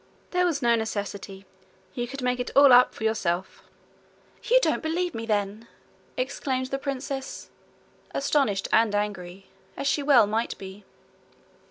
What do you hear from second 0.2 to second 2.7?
'There was no necessity. You could make it